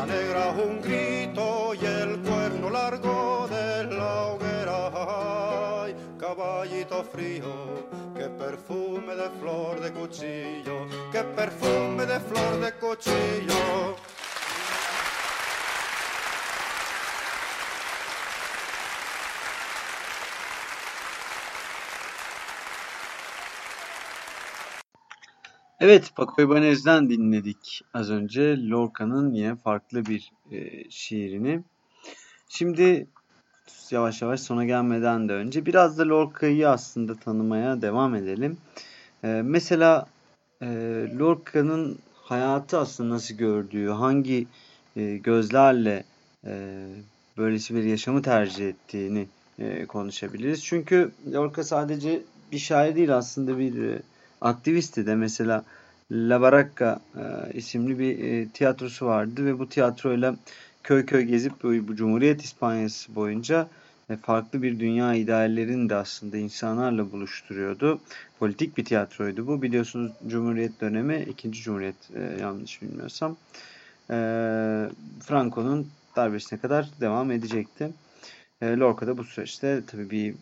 Luna 0.00 0.14
negra 0.14 0.48
un 0.50 0.80
grito 0.80 1.74
y 1.74 1.84
el 1.84 2.20
cuerno 2.20 2.70
largo 2.70 3.46
de 3.48 3.84
la 3.84 4.26
hoguera. 4.28 5.86
Caballito 6.18 7.04
frío, 7.04 7.88
qué 8.16 8.28
perfume 8.28 9.14
de 9.14 9.28
flor 9.40 9.80
de 9.80 9.92
cuchillo, 9.92 10.86
qué 11.12 11.22
perfume 11.22 12.06
de 12.06 12.20
flor 12.20 12.60
de 12.60 12.72
cuchillo. 12.74 13.96
Evet, 25.80 26.12
Paco 26.16 26.42
Ibáñez'den 26.42 27.10
dinledik 27.10 27.82
az 27.94 28.10
önce 28.10 28.68
Lorca'nın 28.68 29.34
yine 29.34 29.56
farklı 29.56 30.06
bir 30.06 30.32
e, 30.50 30.90
şiirini. 30.90 31.62
Şimdi 32.48 33.06
yavaş 33.90 34.22
yavaş 34.22 34.40
sona 34.40 34.64
gelmeden 34.64 35.28
de 35.28 35.32
önce 35.32 35.66
biraz 35.66 35.98
da 35.98 36.08
Lorca'yı 36.08 36.68
aslında 36.68 37.14
tanımaya 37.14 37.82
devam 37.82 38.14
edelim. 38.14 38.58
Ee, 39.24 39.42
mesela 39.44 40.06
e, 40.62 40.66
Lorca'nın 41.18 41.98
hayatı 42.14 42.78
aslında 42.78 43.14
nasıl 43.14 43.34
gördüğü, 43.34 43.88
hangi 43.88 44.46
e, 44.96 45.16
gözlerle 45.16 46.04
e, 46.46 46.84
böylesi 47.38 47.74
bir 47.74 47.84
yaşamı 47.84 48.22
tercih 48.22 48.68
ettiğini 48.68 49.26
e, 49.58 49.86
konuşabiliriz. 49.86 50.64
Çünkü 50.64 51.10
Lorca 51.32 51.64
sadece 51.64 52.22
bir 52.52 52.58
şair 52.58 52.96
değil 52.96 53.16
aslında 53.16 53.58
bir 53.58 53.82
e, 53.82 54.02
aktivisti 54.40 55.06
de. 55.06 55.14
Mesela 55.14 55.64
La 56.10 56.40
Baracca 56.40 57.00
e, 57.16 57.52
isimli 57.52 57.98
bir 57.98 58.18
e, 58.18 58.48
tiyatrosu 58.48 59.06
vardı 59.06 59.46
ve 59.46 59.58
bu 59.58 59.68
tiyatroyla 59.68 60.36
köy 60.82 61.06
köy 61.06 61.22
gezip 61.22 61.62
bu, 61.62 61.88
bu 61.88 61.96
Cumhuriyet 61.96 62.42
İspanyası 62.44 63.14
boyunca 63.14 63.68
e, 64.10 64.16
farklı 64.16 64.62
bir 64.62 64.80
dünya 64.80 65.14
ideallerini 65.14 65.88
de 65.88 65.94
aslında 65.94 66.36
insanlarla 66.36 67.12
buluşturuyordu. 67.12 68.00
Politik 68.38 68.76
bir 68.76 68.84
tiyatroydu 68.84 69.46
bu. 69.46 69.62
Biliyorsunuz 69.62 70.12
Cumhuriyet 70.26 70.80
dönemi, 70.80 71.26
ikinci 71.30 71.62
Cumhuriyet 71.62 72.10
e, 72.14 72.40
yanlış 72.40 72.82
bilmiyorsam. 72.82 73.36
E, 74.10 74.16
Franco'nun 75.20 75.88
darbesine 76.16 76.58
kadar 76.58 76.88
devam 77.00 77.30
edecekti. 77.30 77.90
E, 78.62 78.76
Lorca 78.76 79.06
da 79.06 79.18
bu 79.18 79.24
süreçte 79.24 79.82
tabii 79.86 80.10
bir 80.10 80.34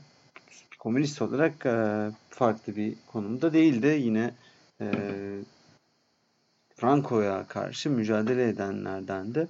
komünist 0.79 1.23
olarak 1.23 1.67
e, 1.67 2.11
farklı 2.31 2.77
bir 2.77 2.95
konumda 3.13 3.53
değildi. 3.53 3.99
Yine 4.01 4.31
e, 4.81 4.87
Franco'ya 6.77 7.45
karşı 7.49 7.91
mücadele 7.91 8.49
edenlerdendi. 8.49 9.49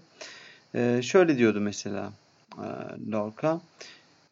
E, 0.75 1.03
şöyle 1.03 1.38
diyordu 1.38 1.61
mesela 1.61 2.12
e, 2.59 2.67
Lorca. 3.12 3.61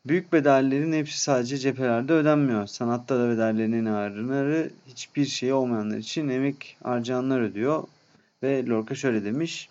Büyük 0.07 0.33
bedellerin 0.33 0.93
hepsi 0.93 1.21
sadece 1.21 1.59
cephelerde 1.59 2.13
ödenmiyor. 2.13 2.67
Sanatta 2.67 3.19
da 3.19 3.31
bedellerinin 3.31 3.87
ağırları 3.87 4.71
hiçbir 4.87 5.25
şey 5.25 5.53
olmayanlar 5.53 5.97
için 5.97 6.29
emek 6.29 6.77
harcayanlar 6.83 7.41
ödüyor. 7.41 7.85
Ve 8.43 8.67
Lorca 8.67 8.95
şöyle 8.95 9.25
demiş. 9.25 9.69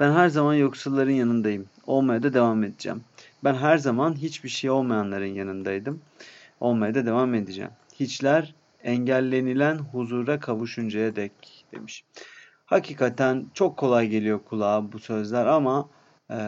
Ben 0.00 0.12
her 0.12 0.28
zaman 0.28 0.54
yoksulların 0.54 1.12
yanındayım. 1.12 1.66
Olmaya 1.86 2.22
da 2.22 2.34
devam 2.34 2.64
edeceğim. 2.64 3.00
Ben 3.44 3.54
her 3.54 3.78
zaman 3.78 4.14
hiçbir 4.14 4.48
şey 4.48 4.70
olmayanların 4.70 5.34
yanındaydım. 5.34 6.00
Olmaya 6.60 6.94
da 6.94 7.06
devam 7.06 7.34
edeceğim. 7.34 7.70
Hiçler 7.94 8.54
engellenilen 8.82 9.78
huzura 9.78 10.40
kavuşuncaya 10.40 11.16
dek 11.16 11.32
demiş. 11.72 12.04
Hakikaten 12.66 13.46
çok 13.54 13.76
kolay 13.76 14.08
geliyor 14.08 14.40
kulağa 14.48 14.92
bu 14.92 14.98
sözler 14.98 15.46
ama 15.46 15.88
e, 16.30 16.38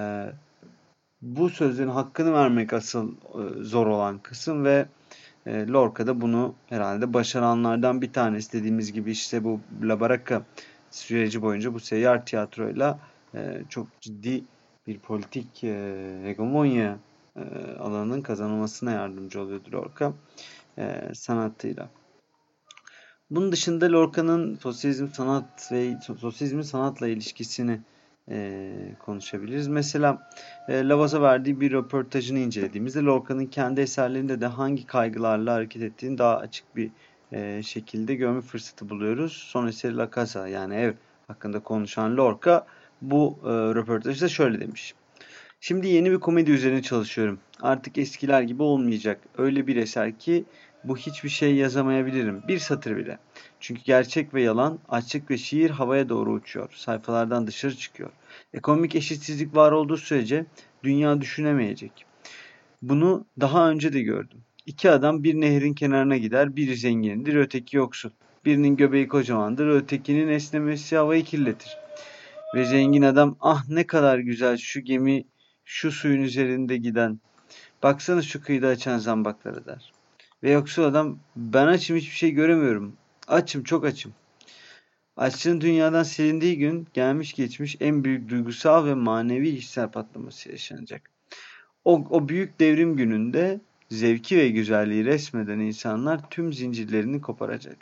bu 1.22 1.50
sözlerin 1.50 1.88
hakkını 1.88 2.32
vermek 2.32 2.72
asıl 2.72 3.12
e, 3.12 3.62
zor 3.64 3.86
olan 3.86 4.18
kısım 4.18 4.64
ve 4.64 4.86
e, 5.46 5.66
Lorca 5.66 6.06
da 6.06 6.20
bunu 6.20 6.54
herhalde 6.68 7.14
başaranlardan 7.14 8.02
bir 8.02 8.12
tanesi 8.12 8.52
dediğimiz 8.52 8.92
gibi 8.92 9.10
işte 9.10 9.44
bu 9.44 9.60
La 9.82 10.00
Baraka 10.00 10.42
süreci 10.90 11.42
boyunca 11.42 11.74
bu 11.74 11.80
seyyar 11.80 12.26
tiyatroyla 12.26 12.98
e, 13.34 13.62
çok 13.68 14.00
ciddi 14.00 14.44
bir 14.86 14.98
politik 14.98 15.64
e, 15.64 16.20
hegemonya 16.24 16.98
e, 17.38 17.78
alanının 17.78 18.22
kazanılmasına 18.22 18.90
yardımcı 18.90 19.40
oluyordu 19.40 19.68
Lorca 19.72 20.12
e, 20.78 21.14
sanatıyla. 21.14 21.88
Bunun 23.30 23.52
dışında 23.52 23.92
Lorca'nın 23.92 24.54
sosyalizm 24.54 25.08
sanat 25.08 25.72
ve 25.72 25.96
sosyalizmin 26.18 26.62
sanatla 26.62 27.08
ilişkisini 27.08 27.80
e, 28.30 28.72
konuşabiliriz. 28.98 29.68
Mesela 29.68 30.30
e, 30.68 30.88
Lavaz'a 30.88 31.22
verdiği 31.22 31.60
bir 31.60 31.72
röportajını 31.72 32.38
incelediğimizde 32.38 33.00
Lorca'nın 33.00 33.46
kendi 33.46 33.80
eserlerinde 33.80 34.40
de 34.40 34.46
hangi 34.46 34.86
kaygılarla 34.86 35.54
hareket 35.54 35.82
ettiğini 35.82 36.18
daha 36.18 36.36
açık 36.36 36.76
bir 36.76 36.90
e, 37.32 37.62
şekilde 37.62 38.14
görme 38.14 38.40
fırsatı 38.40 38.90
buluyoruz. 38.90 39.32
Son 39.32 39.66
eseri 39.66 39.96
La 39.96 40.10
Casa 40.14 40.48
yani 40.48 40.74
ev 40.74 40.94
hakkında 41.26 41.60
konuşan 41.60 42.16
Lorca 42.16 42.66
bu 43.02 43.38
e, 43.44 43.48
röportajda 43.48 44.28
şöyle 44.28 44.60
demiş. 44.60 44.94
Şimdi 45.60 45.88
yeni 45.88 46.10
bir 46.10 46.20
komedi 46.20 46.50
üzerine 46.50 46.82
çalışıyorum. 46.82 47.38
Artık 47.60 47.98
eskiler 47.98 48.42
gibi 48.42 48.62
olmayacak. 48.62 49.20
Öyle 49.38 49.66
bir 49.66 49.76
eser 49.76 50.18
ki 50.18 50.44
bu 50.84 50.96
hiçbir 50.96 51.28
şey 51.28 51.54
yazamayabilirim. 51.54 52.42
Bir 52.48 52.58
satır 52.58 52.96
bile. 52.96 53.18
Çünkü 53.60 53.82
gerçek 53.84 54.34
ve 54.34 54.42
yalan, 54.42 54.78
açık 54.88 55.30
ve 55.30 55.38
şiir 55.38 55.70
havaya 55.70 56.08
doğru 56.08 56.32
uçuyor. 56.32 56.72
Sayfalardan 56.74 57.46
dışarı 57.46 57.76
çıkıyor. 57.76 58.10
Ekonomik 58.54 58.94
eşitsizlik 58.94 59.56
var 59.56 59.72
olduğu 59.72 59.96
sürece 59.96 60.46
dünya 60.84 61.20
düşünemeyecek. 61.20 62.04
Bunu 62.82 63.24
daha 63.40 63.70
önce 63.70 63.92
de 63.92 64.02
gördüm. 64.02 64.38
İki 64.66 64.90
adam 64.90 65.24
bir 65.24 65.34
nehrin 65.34 65.74
kenarına 65.74 66.16
gider, 66.16 66.56
biri 66.56 66.76
zengindir, 66.76 67.34
öteki 67.34 67.76
yoksul. 67.76 68.10
Birinin 68.44 68.76
göbeği 68.76 69.08
kocamandır, 69.08 69.68
ötekinin 69.68 70.28
esnemesi 70.28 70.96
havayı 70.96 71.24
kirletir. 71.24 71.76
Ve 72.54 72.64
zengin 72.64 73.02
adam 73.02 73.36
ah 73.40 73.68
ne 73.68 73.86
kadar 73.86 74.18
güzel 74.18 74.56
şu 74.56 74.80
gemi 74.80 75.24
şu 75.68 75.92
suyun 75.92 76.22
üzerinde 76.22 76.76
giden. 76.76 77.20
Baksana 77.82 78.22
şu 78.22 78.42
kıyıda 78.42 78.68
açan 78.68 78.98
zambakları 78.98 79.66
der. 79.66 79.92
Ve 80.42 80.50
yoksul 80.50 80.82
adam 80.82 81.18
ben 81.36 81.66
açım 81.66 81.96
hiçbir 81.96 82.16
şey 82.16 82.30
göremiyorum. 82.30 82.96
Açım 83.26 83.64
çok 83.64 83.84
açım. 83.84 84.14
Açlığın 85.16 85.60
dünyadan 85.60 86.02
silindiği 86.02 86.58
gün 86.58 86.88
gelmiş 86.94 87.32
geçmiş 87.32 87.76
en 87.80 88.04
büyük 88.04 88.28
duygusal 88.28 88.86
ve 88.86 88.94
manevi 88.94 89.52
hisler 89.52 89.92
patlaması 89.92 90.50
yaşanacak. 90.50 91.10
O, 91.84 92.06
o 92.10 92.28
büyük 92.28 92.60
devrim 92.60 92.96
gününde 92.96 93.60
zevki 93.90 94.36
ve 94.36 94.48
güzelliği 94.48 95.04
resmeden 95.04 95.58
insanlar 95.58 96.30
tüm 96.30 96.52
zincirlerini 96.52 97.20
koparacak. 97.20 97.76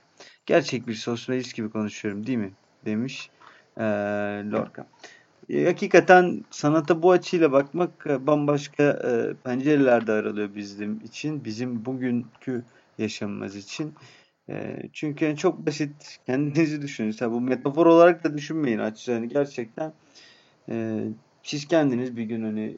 Gerçek 0.46 0.88
bir 0.88 0.94
sosyalist 0.94 1.54
gibi 1.54 1.70
konuşuyorum 1.70 2.26
değil 2.26 2.38
mi? 2.38 2.52
Demiş 2.84 3.30
ee, 3.76 3.82
Lorca. 4.52 4.86
E, 5.50 5.64
hakikaten 5.64 6.44
sanata 6.50 7.02
bu 7.02 7.10
açıyla 7.10 7.52
bakmak 7.52 8.06
e, 8.06 8.26
bambaşka 8.26 8.82
e, 8.82 9.34
pencerelerde 9.44 10.12
aralıyor 10.12 10.54
bizim 10.54 11.00
için. 11.00 11.44
Bizim 11.44 11.84
bugünkü 11.84 12.64
yaşamımız 12.98 13.56
için. 13.56 13.94
E, 14.48 14.82
çünkü 14.92 15.24
yani 15.24 15.36
çok 15.36 15.66
basit. 15.66 16.18
Kendinizi 16.26 16.82
düşünün. 16.82 17.06
Mesela 17.06 17.32
bu 17.32 17.40
metafor 17.40 17.86
olarak 17.86 18.24
da 18.24 18.36
düşünmeyin 18.36 18.78
açıkçası. 18.78 19.12
Yani 19.12 19.28
gerçekten 19.28 19.92
e, 20.68 21.04
siz 21.42 21.68
kendiniz 21.68 22.16
bir 22.16 22.24
gün 22.24 22.42
hani 22.42 22.76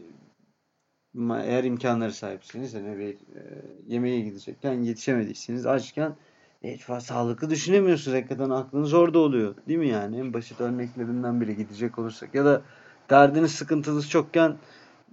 eğer 1.45 1.65
imkanları 1.65 2.13
sahipsiniz 2.13 2.75
hani 2.75 2.99
bir 2.99 3.15
e, 3.15 3.43
yemeğe 3.87 4.21
gidecekken 4.21 4.73
yetişemediyseniz 4.73 5.67
açken 5.67 6.17
hiç 6.63 6.83
fazla 6.83 7.01
sağlıklı 7.01 7.51
düşünemiyorsunuz. 7.51 8.17
Hakikaten 8.17 8.51
aklınız 8.51 8.95
orada 8.95 9.19
oluyor. 9.19 9.55
Değil 9.69 9.79
mi 9.79 9.89
yani? 9.89 10.19
En 10.19 10.33
basit 10.33 10.61
örneklerinden 10.61 11.41
biri 11.41 11.57
gidecek 11.57 11.99
olursak. 11.99 12.35
Ya 12.35 12.45
da 12.45 12.63
derdiniz 13.11 13.53
sıkıntınız 13.53 14.11
çokken 14.11 14.57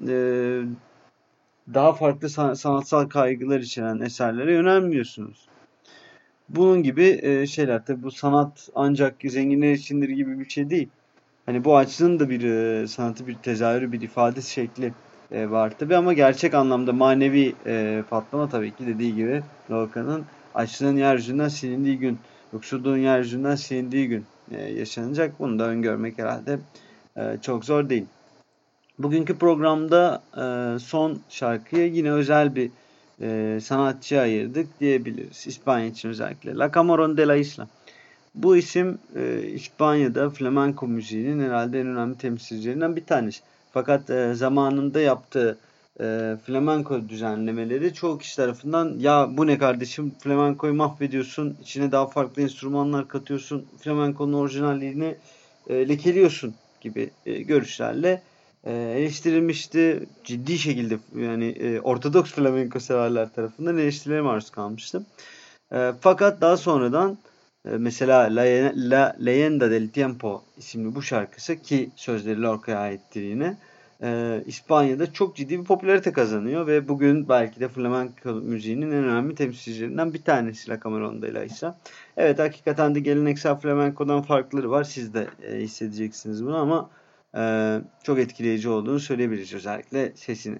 e, 0.07 0.61
daha 1.73 1.93
farklı 1.93 2.29
sanatsal 2.29 3.09
kaygılar 3.09 3.59
içeren 3.59 3.99
eserlere 3.99 4.53
yönelmiyorsunuz. 4.53 5.47
Bunun 6.49 6.83
gibi 6.83 7.19
e, 7.21 7.47
şeyler 7.47 7.85
tabi 7.85 8.03
bu 8.03 8.11
sanat 8.11 8.69
ancak 8.75 9.15
zenginler 9.25 9.71
içindir 9.71 10.09
gibi 10.09 10.39
bir 10.39 10.49
şey 10.49 10.69
değil. 10.69 10.89
Hani 11.45 11.63
bu 11.63 11.77
açlığın 11.77 12.19
da 12.19 12.29
bir 12.29 12.43
e, 12.43 12.87
sanatı 12.87 13.27
bir 13.27 13.35
tezahürü 13.35 13.91
bir 13.91 14.01
ifade 14.01 14.41
şekli 14.41 14.93
e, 15.31 15.49
var 15.51 15.77
tabi 15.79 15.95
ama 15.95 16.13
gerçek 16.13 16.53
anlamda 16.53 16.93
manevi 16.93 17.55
e, 17.65 18.03
patlama 18.09 18.49
tabii 18.49 18.75
ki 18.75 18.87
dediği 18.87 19.15
gibi 19.15 19.43
Lorca'nın 19.71 20.25
açlığın 20.55 20.97
yeryüzünden 20.97 21.47
silindiği 21.47 21.99
gün, 21.99 22.19
yoksulluğun 22.53 22.97
yeryüzünden 22.97 23.55
silindiği 23.55 24.07
gün 24.07 24.25
e, 24.51 24.61
yaşanacak. 24.61 25.39
Bunu 25.39 25.59
da 25.59 25.67
öngörmek 25.67 26.17
herhalde 26.17 26.59
e, 27.17 27.37
çok 27.41 27.65
zor 27.65 27.89
değil. 27.89 28.05
Bugünkü 28.99 29.37
programda 29.37 30.23
e, 30.37 30.79
son 30.79 31.19
şarkıya 31.29 31.85
yine 31.85 32.11
özel 32.11 32.55
bir 32.55 32.71
e, 33.21 33.59
sanatçı 33.61 34.21
ayırdık 34.21 34.79
diyebiliriz. 34.79 35.47
İspanya 35.47 35.85
için 35.85 36.09
özellikle. 36.09 36.55
La 36.55 36.65
Camarón 36.65 37.17
de 37.17 37.27
la 37.27 37.35
Isla. 37.35 37.67
Bu 38.35 38.57
isim 38.57 38.99
e, 39.15 39.43
İspanya'da 39.43 40.29
flamenco 40.29 40.87
müziğinin 40.87 41.43
herhalde 41.43 41.79
en 41.79 41.87
önemli 41.87 42.17
temsilcilerinden 42.17 42.95
bir 42.95 43.05
tanesi. 43.05 43.41
Fakat 43.71 44.09
e, 44.09 44.33
zamanında 44.33 44.99
yaptığı 44.99 45.57
e, 45.99 46.37
flamenco 46.45 47.09
düzenlemeleri 47.09 47.93
çoğu 47.93 48.17
kişi 48.17 48.35
tarafından 48.35 48.99
ya 48.99 49.29
bu 49.31 49.47
ne 49.47 49.57
kardeşim 49.57 50.13
flamencoyu 50.19 50.73
mahvediyorsun, 50.73 51.57
içine 51.61 51.91
daha 51.91 52.07
farklı 52.07 52.41
enstrümanlar 52.41 53.07
katıyorsun, 53.07 53.65
flamenco'nun 53.79 54.33
orijinalliğini 54.33 55.15
e, 55.69 55.89
lekeliyorsun 55.89 56.55
gibi 56.81 57.09
e, 57.25 57.41
görüşlerle 57.41 58.21
e, 58.63 58.73
eleştirilmişti. 58.73 60.03
Ciddi 60.23 60.57
şekilde 60.57 60.97
yani 61.15 61.45
e, 61.45 61.79
Ortodoks 61.79 62.31
flamenco 62.31 62.79
severler 62.79 63.33
tarafından 63.33 63.77
eleştirilere 63.77 64.21
maruz 64.21 64.49
kalmıştı. 64.49 65.05
E, 65.73 65.91
fakat 66.01 66.41
daha 66.41 66.57
sonradan 66.57 67.17
e, 67.65 67.69
mesela 67.69 68.19
La, 68.19 68.71
La 68.75 69.15
Leyenda 69.25 69.71
del 69.71 69.89
Tiempo 69.89 70.43
isimli 70.57 70.95
bu 70.95 71.01
şarkısı 71.01 71.61
ki 71.61 71.89
sözleri 71.95 72.41
Lorca'ya 72.41 72.79
aittir 72.79 73.21
yine 73.21 73.57
İspanya'da 74.45 75.13
çok 75.13 75.35
ciddi 75.35 75.59
bir 75.59 75.65
popülarite 75.65 76.11
kazanıyor 76.11 76.67
ve 76.67 76.87
bugün 76.87 77.29
belki 77.29 77.59
de 77.59 77.67
flamenco 77.67 78.33
müziğinin 78.33 78.91
en 78.91 79.03
önemli 79.03 79.35
temsilcilerinden 79.35 80.13
bir 80.13 80.21
tanesi 80.21 80.71
La 80.71 80.79
Cameron 80.79 81.21
de 81.21 81.33
la 81.33 81.43
Isa. 81.43 81.79
Evet 82.17 82.39
hakikaten 82.39 82.95
de 82.95 82.99
geleneksel 82.99 83.55
flamenco'dan 83.55 84.21
farkları 84.21 84.71
var. 84.71 84.83
Siz 84.83 85.13
de 85.13 85.27
e, 85.43 85.57
hissedeceksiniz 85.57 86.45
bunu 86.45 86.57
ama 86.57 86.89
e, 87.37 87.41
çok 88.03 88.19
etkileyici 88.19 88.69
olduğunu 88.69 88.99
söyleyebiliriz 88.99 89.53
özellikle 89.53 90.11
sesini. 90.15 90.57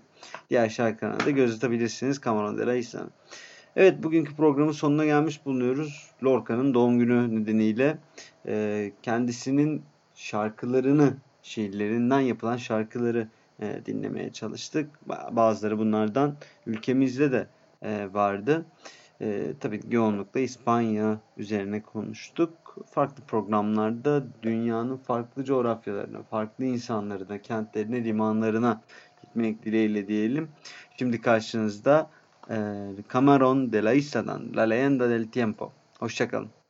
Diğer 0.50 0.70
şarkılarına 0.70 1.26
da 1.26 1.32
göz 1.32 1.56
atabilirsiniz 1.56 2.22
Cameron 2.26 2.58
de 2.58 2.66
la 2.66 2.76
Isa'nın. 2.76 3.12
Evet 3.76 4.04
bugünkü 4.04 4.36
programın 4.36 4.72
sonuna 4.72 5.06
gelmiş 5.06 5.46
bulunuyoruz. 5.46 6.12
Lorca'nın 6.24 6.74
doğum 6.74 7.00
günü 7.00 7.42
nedeniyle 7.42 7.98
e, 8.48 8.92
kendisinin 9.02 9.84
şarkılarını, 10.16 11.14
şiirlerinden 11.46 12.20
yapılan 12.20 12.58
şarkıları 12.58 13.28
e, 13.60 13.82
dinlemeye 13.86 14.34
çalıştık. 14.34 14.90
Bazıları 15.32 15.78
bunlardan 15.78 16.36
ülkemizde 16.66 17.32
de 17.32 17.48
e, 17.82 18.14
vardı. 18.14 18.66
E, 19.22 19.54
tabii 19.60 19.82
yoğunlukla 19.92 20.40
İspanya 20.40 21.20
üzerine 21.38 21.82
konuştuk. 21.82 22.52
Farklı 22.92 23.24
programlarda 23.24 24.24
dünyanın 24.44 24.98
farklı 24.98 25.44
coğrafyalarına, 25.44 26.24
farklı 26.24 26.66
insanlarına, 26.66 27.38
kentlerine, 27.38 28.04
limanlarına 28.04 28.82
gitmek 29.22 29.66
dileğiyle 29.66 30.08
diyelim. 30.08 30.50
Şimdi 31.00 31.22
karşınızda 31.22 32.10
e, 32.50 32.56
Camarón 33.10 33.72
de 33.72 33.84
la 33.84 33.94
Isa'dan 33.94 34.56
La 34.56 34.62
Leyenda 34.62 35.10
del 35.10 35.28
Tiempo. 35.28 35.72
Hoşçakalın. 36.00 36.65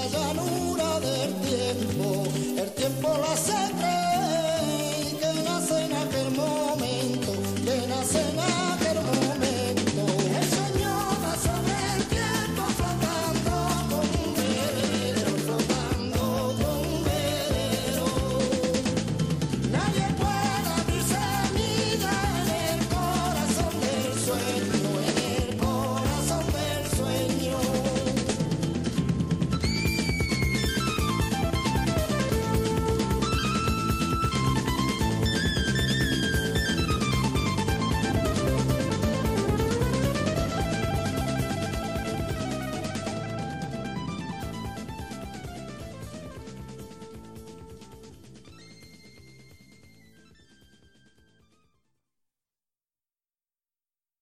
la 0.00 0.06
llanura 0.06 1.00
del 1.00 1.34
tiempo, 1.34 2.24
el 2.56 2.70
tiempo 2.72 3.08
la 3.18 3.36
seca. 3.36 3.79